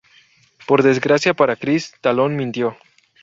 [0.65, 2.75] Por desgracia para Chris, Talon mintió.